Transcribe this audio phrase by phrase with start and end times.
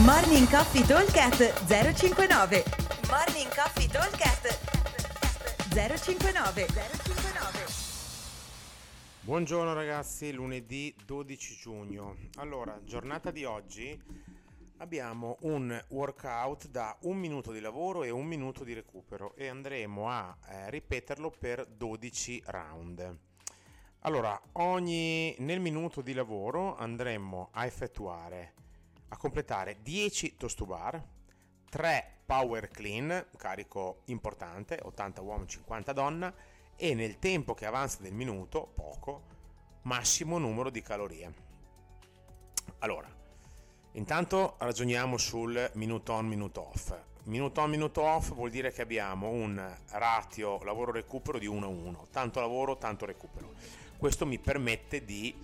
[0.00, 2.64] Morning Coffee Talkcast 059
[3.10, 4.58] Morning Coffee Talkcast
[5.68, 7.66] 059 059
[9.20, 12.16] Buongiorno ragazzi, lunedì 12 giugno.
[12.36, 14.00] Allora, giornata di oggi
[14.78, 20.08] abbiamo un workout da un minuto di lavoro e un minuto di recupero e andremo
[20.08, 23.18] a eh, ripeterlo per 12 round.
[24.00, 28.54] Allora, ogni, nel minuto di lavoro andremo a effettuare,
[29.12, 31.02] a completare 10 toast to bar,
[31.68, 36.34] 3 power clean, carico importante, 80 uomo, 50 donna,
[36.76, 39.22] e nel tempo che avanza del minuto, poco,
[39.82, 41.32] massimo numero di calorie.
[42.78, 43.08] Allora,
[43.92, 46.98] intanto ragioniamo sul minuto on, minuto off.
[47.24, 52.06] Minuto on, minuto off vuol dire che abbiamo un ratio lavoro-recupero di 1 a 1,
[52.10, 53.52] tanto lavoro, tanto recupero.
[53.98, 55.36] Questo mi permette di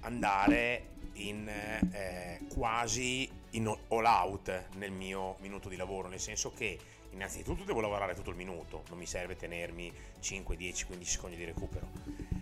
[0.00, 6.78] andare in eh, quasi in all out nel mio minuto di lavoro, nel senso che
[7.10, 11.44] innanzitutto devo lavorare tutto il minuto, non mi serve tenermi 5, 10, 15 secondi di
[11.44, 11.88] recupero,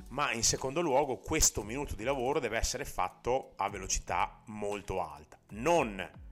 [0.08, 5.38] ma in secondo luogo questo minuto di lavoro deve essere fatto a velocità molto alta,
[5.50, 6.26] non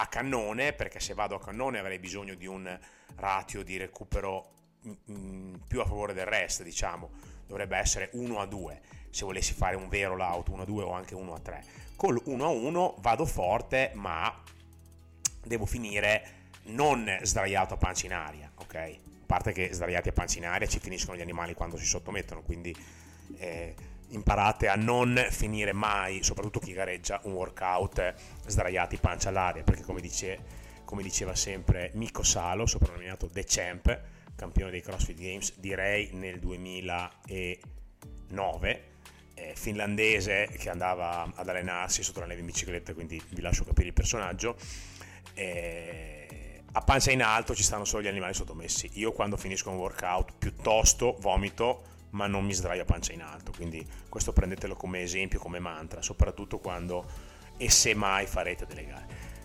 [0.00, 2.78] a cannone, perché se vado a cannone avrei bisogno di un
[3.16, 4.50] ratio di recupero
[4.86, 7.10] mm, mm, più a favore del resto, diciamo,
[7.48, 10.92] dovrebbe essere 1 a 2 se volessi fare un vero laut 1 a 2 o
[10.92, 11.64] anche 1 a 3.
[11.96, 14.32] Col 1 a 1 vado forte, ma
[15.42, 18.74] devo finire non sdraiato a pancia in aria, ok?
[18.74, 18.96] A
[19.26, 22.74] parte che sdraiati a pancia in aria ci finiscono gli animali quando si sottomettono, quindi
[23.38, 23.74] eh,
[24.10, 28.14] imparate a non finire mai, soprattutto chi gareggia, un workout
[28.46, 30.38] sdraiati pancia all'aria, perché come, dice,
[30.84, 34.00] come diceva sempre Mikko Salo, soprannominato The Champ,
[34.38, 38.82] campione dei CrossFit Games, direi nel 2009,
[39.34, 43.88] eh, finlandese che andava ad allenarsi sotto la neve in bicicletta, quindi vi lascio capire
[43.88, 44.56] il personaggio.
[45.34, 48.88] Eh, a pancia in alto ci stanno solo gli animali sottomessi.
[48.94, 53.50] Io quando finisco un workout piuttosto vomito, ma non mi sdraio a pancia in alto.
[53.50, 57.04] Quindi questo prendetelo come esempio, come mantra, soprattutto quando
[57.56, 59.37] e se mai farete delle gare.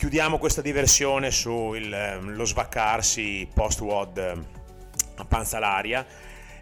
[0.00, 4.44] Chiudiamo questa diversione sullo svaccarsi post-WOD
[5.16, 6.06] a panza all'aria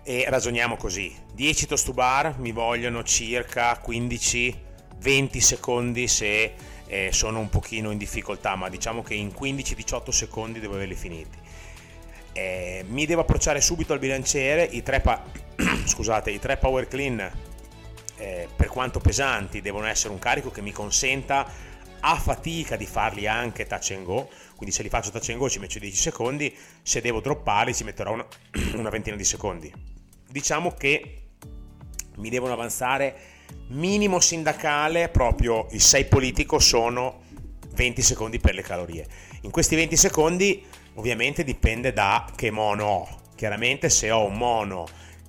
[0.02, 1.16] e ragioniamo così.
[1.34, 6.54] 10 toast to bar mi vogliono circa 15-20 secondi se
[6.88, 11.38] eh, sono un pochino in difficoltà, ma diciamo che in 15-18 secondi devo averli finiti.
[12.32, 15.22] Eh, mi devo approcciare subito al bilanciere, i tre, pa-
[15.86, 17.20] scusate, i tre power clean
[18.16, 21.46] eh, per quanto pesanti devono essere un carico che mi consenta
[22.00, 25.48] a fatica di farli anche touch and go, quindi se li faccio touch and go
[25.48, 28.26] ci metto 10 secondi, se devo dropparli ci metterò una,
[28.74, 29.72] una ventina di secondi.
[30.28, 31.22] Diciamo che
[32.16, 33.36] mi devono avanzare
[33.68, 37.22] minimo sindacale, proprio il 6 politico sono
[37.74, 39.06] 20 secondi per le calorie.
[39.42, 43.20] In questi 20 secondi ovviamente dipende da che mono ho.
[43.36, 44.86] Chiaramente se ho un mono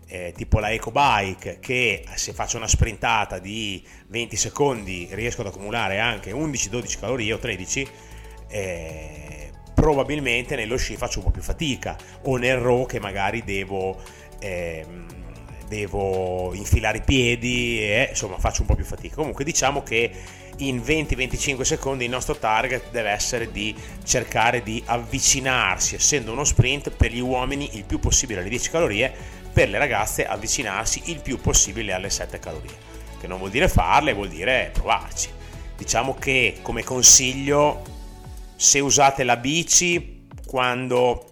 [0.09, 5.99] eh, tipo la EcoBike che se faccio una sprintata di 20 secondi riesco ad accumulare
[5.99, 7.87] anche 11-12 calorie o 13
[8.47, 14.01] eh, probabilmente nello sci faccio un po' più fatica o nel row che magari devo
[14.39, 14.85] eh,
[15.69, 19.15] devo infilare i piedi e insomma faccio un po' più fatica.
[19.15, 20.11] Comunque diciamo che
[20.57, 26.89] in 20-25 secondi il nostro target deve essere di cercare di avvicinarsi essendo uno sprint
[26.89, 29.13] per gli uomini il più possibile alle 10 calorie
[29.59, 32.71] per le ragazze avvicinarsi il più possibile alle 7 calorie,
[33.19, 35.27] che non vuol dire farle, vuol dire provarci.
[35.75, 37.83] Diciamo che come consiglio,
[38.55, 41.25] se usate la bici quando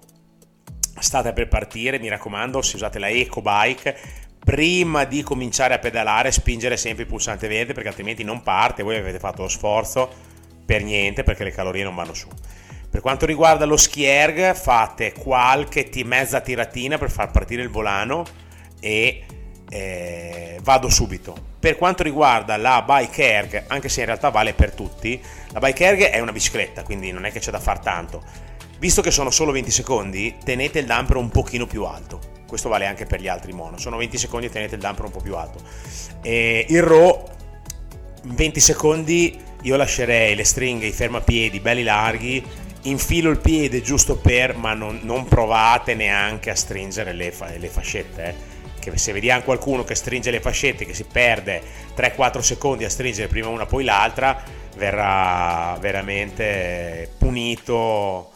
[0.99, 3.97] state per partire, mi raccomando, se usate la Eco Bike,
[4.44, 8.97] prima di cominciare a pedalare spingere sempre il pulsante verde perché altrimenti non parte, voi
[8.97, 10.09] avete fatto lo sforzo
[10.65, 12.27] per niente perché le calorie non vanno su.
[12.97, 18.25] Per quanto riguarda lo skierg, fate qualche t- mezza tiratina per far partire il volano
[18.80, 19.24] e
[19.69, 21.38] eh, vado subito.
[21.59, 25.21] Per quanto riguarda la bike erg, anche se in realtà vale per tutti,
[25.51, 28.24] la bike erg è una bicicletta, quindi non è che c'è da far tanto.
[28.80, 32.19] Visto che sono solo 20 secondi, tenete il damper un pochino più alto.
[32.48, 33.77] Questo vale anche per gli altri mono.
[33.77, 35.60] Sono 20 secondi e tenete il damper un po' più alto.
[36.24, 37.30] E il row,
[38.24, 44.56] 20 secondi, io lascerei le stringhe, i fermapiedi belli larghi infilo il piede giusto per,
[44.56, 48.24] ma non, non provate neanche a stringere le, fa, le fascette.
[48.24, 48.56] Eh.
[48.79, 51.62] Che se vediamo qualcuno che stringe le fascette, che si perde
[51.95, 54.41] 3-4 secondi a stringere prima una poi l'altra,
[54.77, 58.31] verrà veramente punito.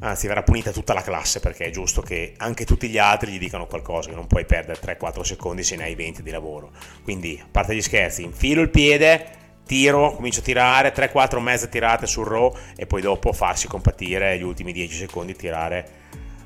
[0.00, 3.38] Anzi, verrà punita tutta la classe perché è giusto che anche tutti gli altri gli
[3.38, 6.72] dicano qualcosa, che non puoi perdere 3-4 secondi se ne hai 20 di lavoro.
[7.02, 12.06] Quindi, a parte gli scherzi, infilo il piede, tiro, comincio a tirare 3-4 mezze tirate
[12.06, 16.02] sul row e poi dopo farsi compatire gli ultimi 10 secondi tirare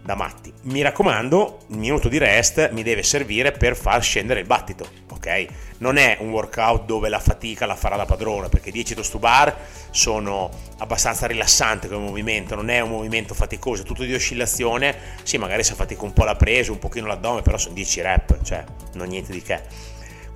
[0.08, 0.50] da matti.
[0.62, 5.46] Mi raccomando, il minuto di rest mi deve servire per far scendere il battito, ok?
[5.78, 9.18] Non è un workout dove la fatica la farà da padrone, perché 10 toast to
[9.18, 9.54] bar
[9.90, 10.48] sono
[10.78, 15.62] abbastanza rilassanti come movimento, non è un movimento faticoso, è tutto di oscillazione, sì magari
[15.62, 19.08] si affatica un po' la presa, un pochino l'addome, però sono 10 rep, cioè non
[19.08, 19.60] niente di che.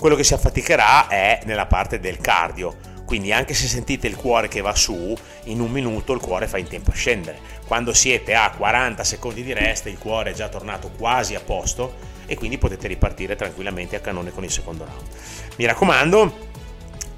[0.03, 4.49] Quello che si affaticherà è nella parte del cardio, quindi anche se sentite il cuore
[4.49, 7.39] che va su, in un minuto il cuore fa in tempo a scendere.
[7.69, 11.95] Quando siete a 40 secondi di rest il cuore è già tornato quasi a posto
[12.27, 15.07] e quindi potete ripartire tranquillamente a cannone con il secondo round.
[15.55, 16.49] Mi raccomando,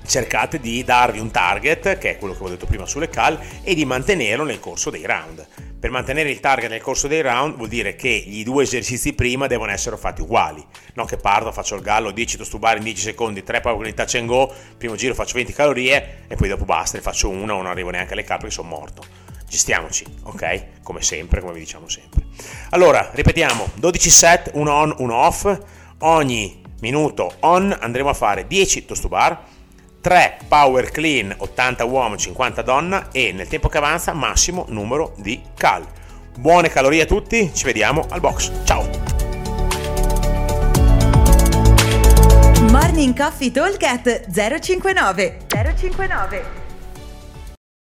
[0.06, 3.74] cercate di darvi un target, che è quello che ho detto prima sulle cal, e
[3.74, 5.46] di mantenerlo nel corso dei round.
[5.84, 9.46] Per mantenere il target nel corso dei round vuol dire che gli due esercizi prima
[9.46, 10.64] devono essere fatti uguali.
[10.94, 13.92] Non che parto, faccio il gallo, 10 tostubari in 10 secondi, 3 power con il
[13.92, 17.52] touch and go, primo giro faccio 20 calorie e poi dopo basta, ne faccio una
[17.52, 19.04] o non arrivo neanche alle capre e sono morto.
[19.46, 20.82] Gestiamoci, ok?
[20.82, 22.28] Come sempre, come vi diciamo sempre.
[22.70, 25.58] Allora, ripetiamo, 12 set, 1 on, 1 off,
[25.98, 29.38] ogni minuto on andremo a fare 10 tostubar
[30.04, 35.40] 3 power clean 80 uomo 50 donna e nel tempo che avanza massimo numero di
[35.56, 35.82] cal.
[36.36, 38.52] Buone calorie a tutti, ci vediamo al box.
[38.64, 38.86] Ciao!
[42.70, 43.82] Morning Coffee Talk
[44.30, 46.63] 059 059